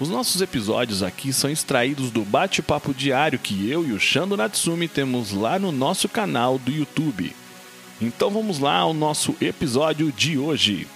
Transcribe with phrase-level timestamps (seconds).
[0.00, 4.86] Os nossos episódios aqui são extraídos do bate-papo diário que eu e o Shando Natsumi
[4.86, 7.32] temos lá no nosso canal do YouTube.
[8.00, 10.86] Então vamos lá ao nosso episódio de hoje.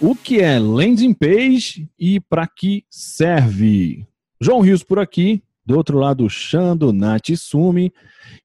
[0.00, 4.06] O que é landing page e para que serve?
[4.40, 7.92] João Rios por aqui, do outro lado Shando Natsumi,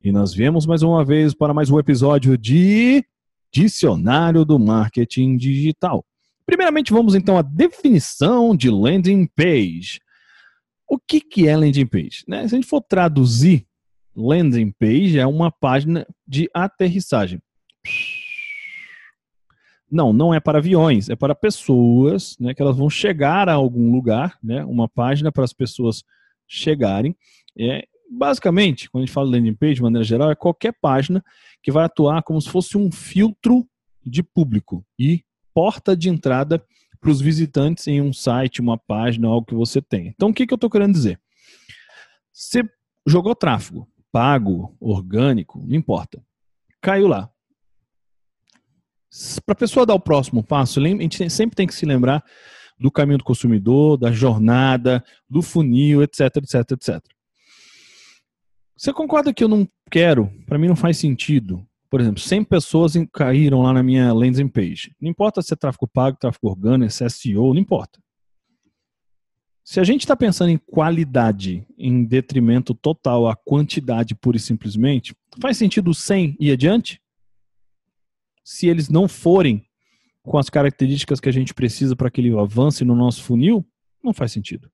[0.04, 3.06] e nós viemos mais uma vez para mais um episódio de
[3.54, 6.04] Dicionário do Marketing Digital.
[6.46, 10.00] Primeiramente, vamos então à definição de landing page.
[10.88, 12.24] O que, que é landing page?
[12.28, 12.48] Né?
[12.48, 13.66] Se a gente for traduzir,
[14.16, 17.42] landing page é uma página de aterrissagem.
[19.90, 23.92] Não, não é para aviões, é para pessoas, né, que elas vão chegar a algum
[23.92, 26.04] lugar, né, uma página para as pessoas
[26.48, 27.16] chegarem.
[27.58, 31.24] É, basicamente, quando a gente fala landing page, de maneira geral, é qualquer página
[31.62, 33.68] que vai atuar como se fosse um filtro
[34.04, 35.24] de público e
[35.54, 36.64] porta de entrada
[37.00, 40.08] para os visitantes em um site, uma página, algo que você tem.
[40.08, 41.20] Então, o que, que eu estou querendo dizer?
[42.32, 42.64] Você
[43.06, 46.24] jogou tráfego, pago, orgânico, não importa.
[46.82, 47.30] Caiu lá.
[49.46, 52.24] Para a pessoa dar o próximo passo, a gente sempre tem que se lembrar
[52.80, 57.02] do caminho do consumidor, da jornada, do funil, etc, etc, etc.
[58.76, 62.94] Você concorda que eu não quero, para mim não faz sentido por exemplo, 100 pessoas
[63.14, 64.96] caíram lá na minha landing page.
[65.00, 68.02] Não importa se é tráfego pago, tráfego orgânico, se é SEO, não importa.
[69.64, 75.16] Se a gente está pensando em qualidade em detrimento total à quantidade pura e simplesmente,
[75.40, 77.00] faz sentido 100 e adiante?
[78.44, 79.64] Se eles não forem
[80.24, 83.64] com as características que a gente precisa para que ele avance no nosso funil,
[84.04, 84.68] não faz sentido.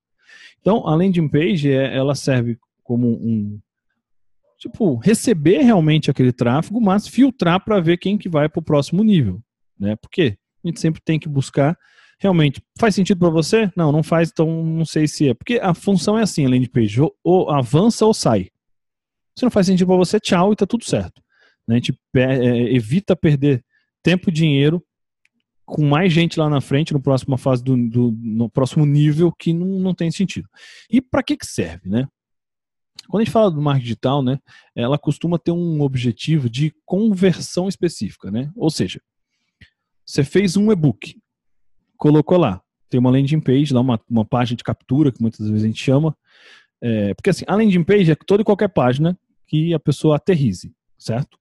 [0.58, 3.60] Então, a landing page, é, ela serve como um,
[4.60, 9.02] tipo, receber realmente aquele tráfego, mas filtrar para ver quem que vai para o próximo
[9.02, 9.40] nível,
[9.78, 9.96] né?
[9.96, 11.76] Porque a gente sempre tem que buscar
[12.20, 13.72] realmente faz sentido para você?
[13.74, 15.34] Não, não faz, então não sei se é.
[15.34, 18.50] Porque a função é assim, a landing page, ou, avança ou sai.
[19.36, 21.22] Se não faz sentido para você, tchau e tá tudo certo.
[21.66, 21.76] Né?
[21.76, 23.64] A gente é, evita perder
[24.02, 24.84] tempo e dinheiro
[25.64, 29.54] com mais gente lá na frente, no próximo fase do, do no próximo nível que
[29.54, 30.48] não, não tem sentido.
[30.90, 32.06] E para que que serve, né?
[33.10, 34.38] Quando a gente fala do marketing digital, né,
[34.74, 38.50] ela costuma ter um objetivo de conversão específica, né?
[38.54, 39.00] Ou seja,
[40.06, 41.16] você fez um e-book,
[41.96, 45.64] colocou lá, tem uma landing page, lá uma, uma página de captura, que muitas vezes
[45.64, 46.16] a gente chama,
[46.80, 50.72] é, porque assim, a landing page é toda e qualquer página que a pessoa aterrize,
[50.96, 51.36] certo?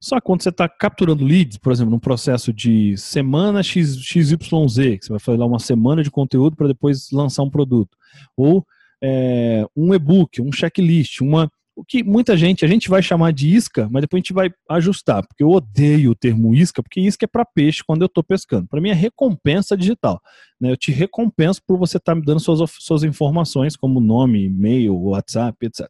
[0.00, 4.38] Só que quando você está capturando leads, por exemplo, num processo de semana X, XYZ,
[4.38, 7.96] que você vai fazer lá uma semana de conteúdo para depois lançar um produto,
[8.36, 8.64] ou
[9.02, 11.50] é, um e-book, um checklist, uma
[11.80, 14.52] o que muita gente, a gente vai chamar de isca, mas depois a gente vai
[14.68, 18.22] ajustar, porque eu odeio o termo isca, porque isca é para peixe quando eu estou
[18.22, 18.68] pescando.
[18.68, 20.20] Para mim é recompensa digital.
[20.60, 20.70] Né?
[20.70, 24.94] Eu te recompenso por você estar tá me dando suas, suas informações, como nome, e-mail,
[24.94, 25.88] WhatsApp, etc.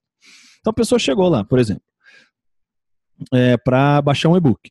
[0.61, 1.83] Então a pessoa chegou lá, por exemplo,
[3.33, 4.71] é, para baixar um e-book.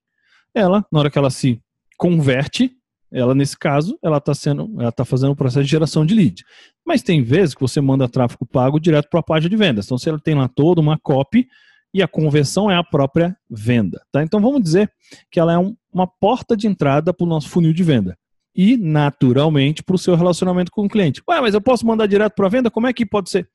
[0.54, 1.62] Ela, na hora que ela se
[1.98, 2.79] converte,
[3.12, 6.14] ela, nesse caso, ela está sendo, ela está fazendo o um processo de geração de
[6.14, 6.44] lead.
[6.86, 9.86] Mas tem vezes que você manda tráfego pago direto para a página de vendas.
[9.86, 11.48] Então, se ela tem lá toda uma copy
[11.94, 14.02] e a conversão é a própria venda.
[14.12, 14.22] Tá?
[14.24, 14.92] Então, vamos dizer
[15.32, 18.18] que ela é um, uma porta de entrada para o nosso funil de venda.
[18.56, 21.22] E, naturalmente, para o seu relacionamento com o cliente.
[21.28, 22.70] Ué, mas eu posso mandar direto para a venda?
[22.70, 23.50] Como é que pode ser?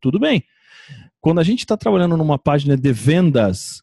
[0.00, 0.42] Tudo bem.
[1.20, 3.82] Quando a gente está trabalhando numa página de vendas,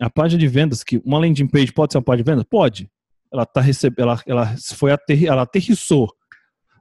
[0.00, 2.46] a página de vendas, que uma landing page pode ser uma página de vendas?
[2.48, 2.90] Pode
[3.32, 6.08] ela tá recebendo, ela, ela foi aterri, ela aterrissou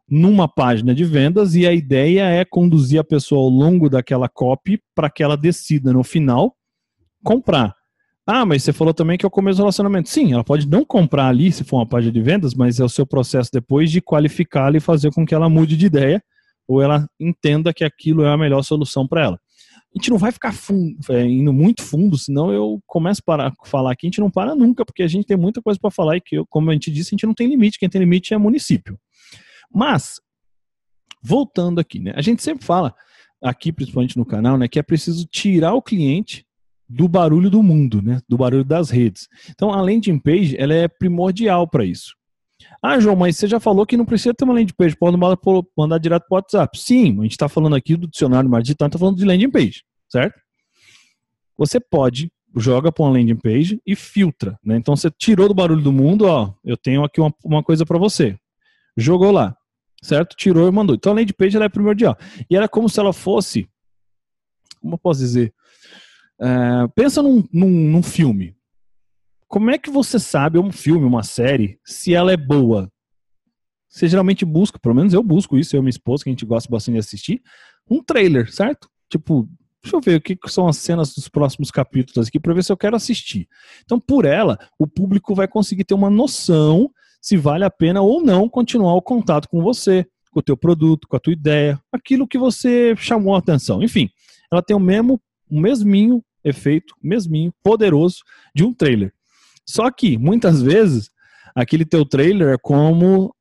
[0.07, 4.79] numa página de vendas e a ideia é conduzir a pessoa ao longo daquela copy
[4.93, 6.55] para que ela decida no final
[7.23, 7.75] comprar.
[8.27, 10.09] Ah, mas você falou também que é o começo do relacionamento.
[10.09, 12.89] Sim, ela pode não comprar ali se for uma página de vendas, mas é o
[12.89, 16.23] seu processo depois de qualificá-la e fazer com que ela mude de ideia
[16.67, 19.39] ou ela entenda que aquilo é a melhor solução para ela
[19.95, 23.93] a gente não vai ficar fundo, é, indo muito fundo, senão eu começo a falar
[23.93, 26.21] aqui, a gente não para nunca, porque a gente tem muita coisa para falar e
[26.21, 28.99] que, como a gente disse, a gente não tem limite, quem tem limite é município.
[29.73, 30.19] Mas,
[31.23, 32.93] voltando aqui, né, a gente sempre fala,
[33.41, 36.45] aqui principalmente no canal, né, que é preciso tirar o cliente
[36.89, 39.29] do barulho do mundo, né, do barulho das redes.
[39.49, 42.13] Então, a landing page, ela é primordial para isso.
[42.87, 45.39] Ah, João, mas você já falou que não precisa ter uma landing page, pode mandar,
[45.75, 46.79] mandar direto para o WhatsApp.
[46.79, 49.83] Sim, a gente está falando aqui do dicionário mais digital, está falando de landing page,
[50.07, 50.39] certo?
[51.57, 54.77] Você pode joga para uma landing page e filtra, né?
[54.77, 57.97] Então você tirou do barulho do mundo, ó, eu tenho aqui uma, uma coisa para
[57.97, 58.37] você.
[58.95, 59.57] Jogou lá,
[60.03, 60.35] certo?
[60.35, 60.95] Tirou e mandou.
[60.95, 62.15] Então a landing page ela é primordial.
[62.47, 63.67] E era como se ela fosse,
[64.79, 65.51] como eu posso dizer?
[66.39, 68.55] É, pensa num, num, num filme.
[69.55, 72.91] Como é que você sabe, um filme, uma série, se ela é boa?
[73.87, 76.45] Você geralmente busca, pelo menos eu busco isso, eu e minha esposa, que a gente
[76.45, 77.41] gosta bastante de assistir,
[77.89, 78.89] um trailer, certo?
[79.09, 79.47] Tipo,
[79.81, 82.71] deixa eu ver o que são as cenas dos próximos capítulos aqui para ver se
[82.73, 83.47] eu quero assistir.
[83.85, 86.91] Então, por ela, o público vai conseguir ter uma noção
[87.21, 91.07] se vale a pena ou não continuar o contato com você, com o teu produto,
[91.07, 93.81] com a tua ideia, aquilo que você chamou a atenção.
[93.81, 94.09] Enfim,
[94.51, 95.17] ela tem o mesmo,
[95.49, 98.17] o mesminho efeito, mesminho, poderoso
[98.53, 99.13] de um trailer.
[99.65, 101.09] Só que, muitas vezes,
[101.55, 103.33] aquele teu trailer é como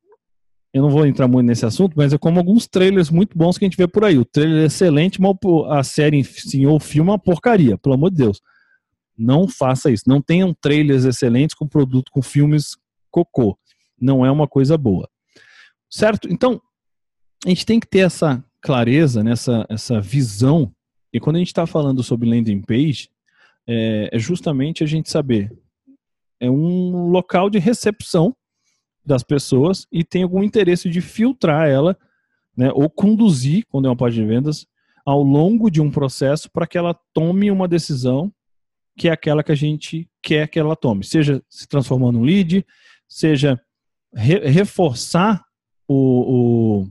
[0.75, 3.65] eu não vou entrar muito nesse assunto, mas é como alguns trailers muito bons que
[3.65, 4.19] a gente vê por aí.
[4.19, 5.37] O trailer é excelente, mas
[5.69, 8.41] a série sim, ou o filme é uma porcaria, pelo amor de Deus.
[9.17, 10.03] Não faça isso.
[10.09, 12.77] Não tenham trailers excelentes com produto, com filmes
[13.09, 13.56] cocô.
[14.00, 15.09] Não é uma coisa boa.
[15.88, 16.29] Certo?
[16.29, 16.61] Então,
[17.47, 20.75] a gente tem que ter essa clareza, nessa essa visão.
[21.12, 23.09] E quando a gente está falando sobre landing page,
[23.65, 25.53] é, é justamente a gente saber.
[26.40, 28.34] É um local de recepção
[29.04, 31.96] das pessoas e tem algum interesse de filtrar ela,
[32.56, 34.66] né, ou conduzir, quando é uma página de vendas,
[35.04, 38.32] ao longo de um processo para que ela tome uma decisão
[38.96, 42.66] que é aquela que a gente quer que ela tome, seja se transformando em lead,
[43.08, 43.60] seja
[44.14, 45.44] re reforçar
[45.88, 45.96] o,
[46.84, 46.88] o,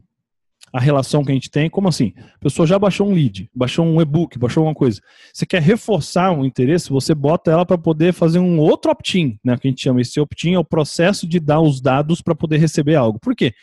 [0.73, 1.69] a relação que a gente tem.
[1.69, 2.13] Como assim?
[2.17, 4.99] A pessoa já baixou um lead, baixou um e-book, baixou alguma coisa.
[5.31, 9.55] Você quer reforçar um interesse, você bota ela para poder fazer um outro opt-in, né?
[9.55, 12.57] Que a gente chama esse opt-in é o processo de dar os dados para poder
[12.57, 13.19] receber algo.
[13.19, 13.53] Por quê?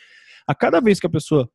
[0.47, 1.49] A cada vez que a pessoa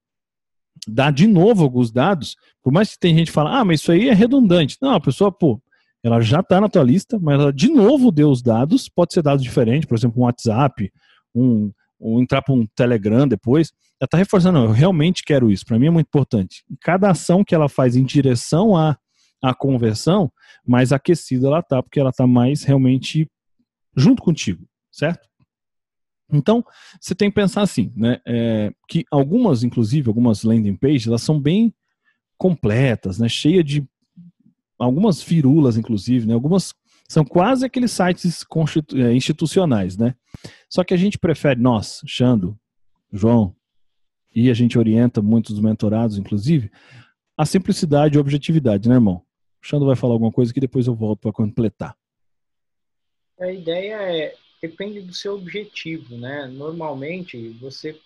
[0.86, 3.90] dá de novo alguns dados, por mais que tem gente que fala, ah, mas isso
[3.90, 4.76] aí é redundante.
[4.82, 5.58] Não, a pessoa, pô,
[6.04, 9.22] ela já está na tua lista, mas ela de novo deu os dados, pode ser
[9.22, 10.92] dados diferentes, por exemplo, um WhatsApp,
[11.34, 15.78] um, ou entrar para um Telegram depois, ela está reforçando, eu realmente quero isso, para
[15.78, 16.64] mim é muito importante.
[16.70, 18.96] E cada ação que ela faz em direção à,
[19.42, 20.30] à conversão,
[20.66, 23.30] mais aquecida ela está, porque ela está mais realmente
[23.96, 25.26] junto contigo, certo?
[26.30, 26.64] Então,
[27.00, 31.40] você tem que pensar assim, né, é, que algumas, inclusive, algumas landing pages, elas são
[31.40, 31.72] bem
[32.36, 33.86] completas, né, cheia de
[34.78, 36.74] algumas firulas, inclusive, né, algumas
[37.08, 38.44] são quase aqueles sites
[38.94, 40.14] é, institucionais, né?
[40.68, 42.58] Só que a gente prefere, nós, Xando,
[43.12, 43.54] João,
[44.34, 46.70] e a gente orienta muitos dos mentorados, inclusive,
[47.36, 49.22] a simplicidade e objetividade, né, irmão?
[49.62, 51.96] O Xando vai falar alguma coisa que depois eu volto para completar.
[53.40, 56.46] A ideia é, depende do seu objetivo, né?
[56.46, 57.98] Normalmente, você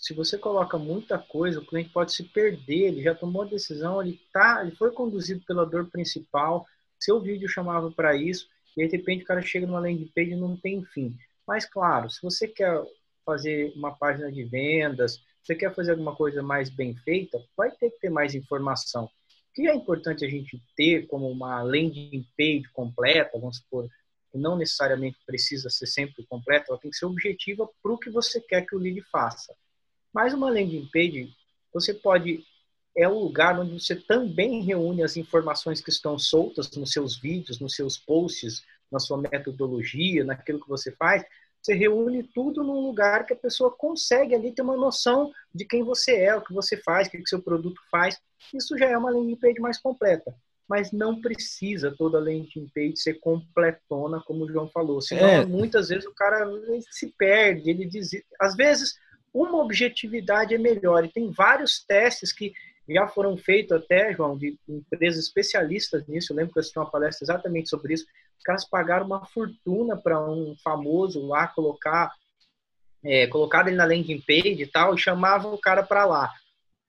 [0.00, 4.00] se você coloca muita coisa, o cliente pode se perder, ele já tomou a decisão,
[4.00, 6.64] ele tá, ele foi conduzido pela dor principal,
[6.98, 10.36] seu vídeo chamava para isso, e de repente o cara chega numa landing page e
[10.36, 11.16] não tem fim.
[11.46, 12.82] Mas, claro, se você quer
[13.24, 17.90] fazer uma página de vendas, você quer fazer alguma coisa mais bem feita, vai ter
[17.90, 19.04] que ter mais informação.
[19.04, 19.10] O
[19.54, 23.88] que é importante a gente ter como uma landing page completa, vamos supor,
[24.34, 28.40] não necessariamente precisa ser sempre completa, ela tem que ser objetiva para o que você
[28.40, 29.54] quer que o lead faça.
[30.12, 31.32] Mas uma landing page,
[31.72, 32.44] você pode
[32.96, 37.60] é o lugar onde você também reúne as informações que estão soltas nos seus vídeos,
[37.60, 41.24] nos seus posts, na sua metodologia, naquilo que você faz.
[41.62, 45.82] Você reúne tudo num lugar que a pessoa consegue ali ter uma noção de quem
[45.82, 48.18] você é, o que você faz, o que o seu produto faz.
[48.54, 50.34] Isso já é uma landing page mais completa.
[50.68, 55.00] Mas não precisa toda landing page ser completona, como o João falou.
[55.00, 55.44] Senão, é.
[55.44, 56.46] muitas vezes o cara
[56.90, 58.10] se perde, ele diz.
[58.40, 58.94] Às vezes,
[59.32, 61.04] uma objetividade é melhor.
[61.04, 62.52] E tem vários testes que
[62.94, 66.32] já foram feitos até, João, de empresas especialistas nisso.
[66.32, 68.06] Eu lembro que eu assisti uma palestra exatamente sobre isso.
[68.38, 72.10] Os caras pagaram uma fortuna para um famoso lá colocar,
[73.04, 76.32] é, colocado ele na landing page e tal, e chamavam o cara para lá.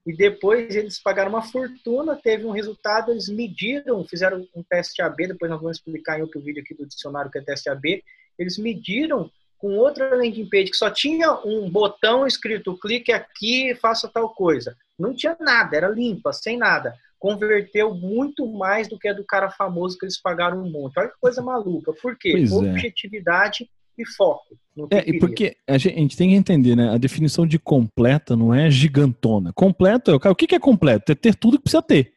[0.05, 5.27] E depois eles pagaram uma fortuna, teve um resultado, eles mediram, fizeram um teste AB,
[5.27, 8.01] depois nós vamos explicar em outro vídeo aqui do dicionário que é teste AB.
[8.37, 14.07] Eles mediram com outra landing page que só tinha um botão escrito clique aqui faça
[14.07, 14.77] tal coisa.
[14.99, 16.93] Não tinha nada, era limpa, sem nada.
[17.17, 20.99] Converteu muito mais do que a do cara famoso que eles pagaram um monte.
[20.99, 21.93] Olha que coisa maluca.
[21.93, 22.31] Por quê?
[22.31, 22.55] Pois é.
[22.55, 24.01] Objetividade é.
[24.01, 24.57] e foco.
[24.91, 26.89] É, e porque a gente, a gente, tem que entender, né?
[26.89, 29.51] A definição de completa não é gigantona.
[29.53, 30.33] Completo é o cara.
[30.33, 31.11] O que é completo?
[31.11, 32.13] É ter tudo que precisa ter.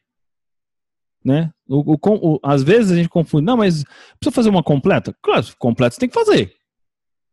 [1.24, 1.52] Né?
[1.68, 3.84] O, o, o, às vezes a gente confunde, não, mas
[4.18, 5.14] precisa fazer uma completa?
[5.22, 6.52] Claro, completa você tem que fazer.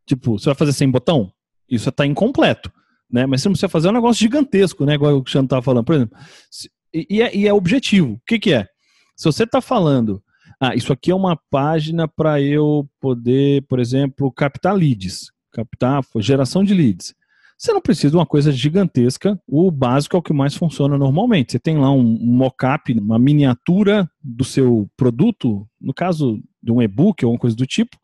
[0.06, 1.32] Tipo, você vai fazer sem botão?
[1.68, 2.72] Isso está incompleto.
[3.11, 3.25] Né?
[3.25, 4.93] Mas você não precisa fazer um negócio gigantesco, né?
[4.93, 5.85] Igual o Cristiano estava falando.
[5.85, 6.17] Por exemplo,
[6.93, 8.13] e é, e é objetivo.
[8.13, 8.67] O que, que é?
[9.15, 10.21] Se você está falando
[10.61, 16.63] Ah, isso aqui é uma página para eu poder, por exemplo, captar leads, captar geração
[16.63, 17.15] de leads.
[17.57, 21.51] Você não precisa de uma coisa gigantesca, o básico é o que mais funciona normalmente.
[21.51, 27.25] Você tem lá um, mock-up, uma miniatura do seu produto, no caso de um e-book
[27.25, 27.97] ou uma coisa do tipo,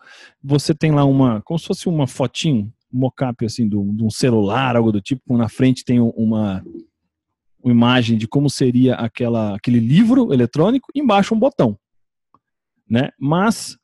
[0.43, 4.91] você tem lá uma, como se fosse uma fotinho, mock-up assim, de um celular, algo
[4.91, 6.63] do tipo, na frente tem uma,
[7.61, 11.77] uma imagem de como seria aquela, aquele livro eletrônico, embaixo um botão.
[12.89, 13.09] Né?
[13.19, 13.77] Mas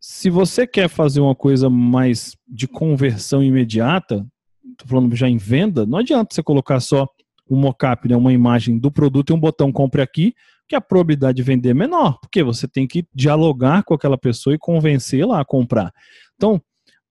[0.00, 4.26] se você quer fazer uma coisa mais de conversão imediata,
[4.72, 7.08] estou falando já em venda, não adianta você colocar só
[7.48, 10.34] um mockup, né, uma imagem do produto e um botão compre aqui,
[10.68, 14.54] que a probabilidade de vender é menor, porque você tem que dialogar com aquela pessoa
[14.54, 15.92] e convencê-la a comprar.
[16.34, 16.60] Então,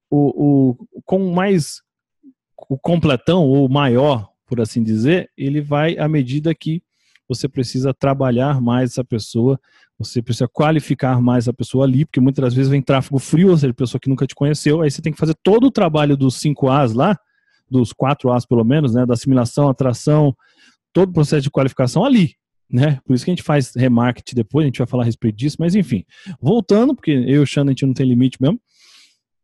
[0.09, 1.81] o, o, com mais
[2.69, 6.81] o completão ou maior, por assim dizer, ele vai à medida que
[7.27, 9.59] você precisa trabalhar mais essa pessoa,
[9.97, 13.73] você precisa qualificar mais a pessoa ali, porque muitas vezes vem tráfego frio, ou seja,
[13.73, 16.69] pessoa que nunca te conheceu, aí você tem que fazer todo o trabalho dos 5
[16.69, 17.17] As lá,
[17.69, 20.35] dos quatro As pelo menos, né, da assimilação, atração,
[20.93, 22.35] todo o processo de qualificação ali,
[22.69, 22.99] né?
[23.05, 25.57] Por isso que a gente faz remarketing depois, a gente vai falar a respeito disso,
[25.59, 26.03] mas enfim.
[26.39, 28.59] Voltando, porque eu e o Xana a gente não tem limite mesmo.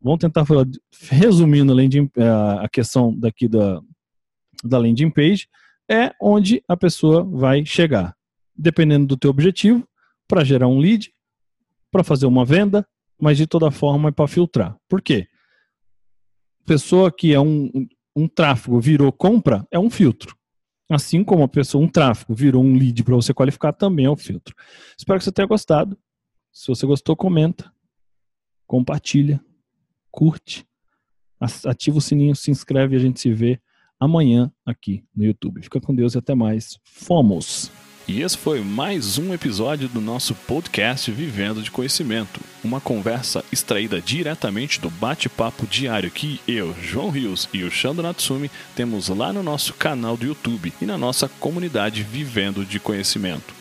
[0.01, 0.65] Vamos tentar falar,
[1.10, 3.79] resumindo a, landing, eh, a questão daqui da,
[4.63, 5.48] da landing page,
[5.89, 8.15] é onde a pessoa vai chegar.
[8.55, 9.88] Dependendo do teu objetivo,
[10.27, 11.13] para gerar um lead,
[11.91, 12.88] para fazer uma venda,
[13.20, 14.75] mas de toda forma é para filtrar.
[14.89, 15.27] Por quê?
[16.65, 17.70] Pessoa que é um,
[18.15, 20.36] um tráfego virou compra, é um filtro.
[20.89, 24.17] Assim como a pessoa, um tráfego virou um lead para você qualificar, também é um
[24.17, 24.55] filtro.
[24.98, 25.98] Espero que você tenha gostado.
[26.51, 27.72] Se você gostou, comenta,
[28.67, 29.41] compartilha,
[30.12, 30.65] curte,
[31.65, 33.60] ativa o sininho, se inscreve e a gente se vê
[34.00, 35.62] amanhã aqui no YouTube.
[35.63, 36.80] Fica com Deus e até mais.
[36.84, 37.72] Fomos!
[38.08, 44.01] E esse foi mais um episódio do nosso podcast Vivendo de Conhecimento, uma conversa extraída
[44.01, 49.44] diretamente do bate-papo diário que eu, João Rios e o Shando Natsumi temos lá no
[49.44, 53.61] nosso canal do YouTube e na nossa comunidade Vivendo de Conhecimento.